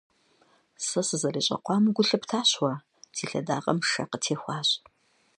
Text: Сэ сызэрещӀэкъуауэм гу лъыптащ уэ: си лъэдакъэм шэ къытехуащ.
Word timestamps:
Сэ 0.85 1.01
сызэрещӀэкъуауэм 1.07 1.85
гу 1.95 2.03
лъыптащ 2.07 2.51
уэ: 2.61 2.73
си 3.15 3.23
лъэдакъэм 3.29 3.79
шэ 3.89 4.03
къытехуащ. 4.09 4.69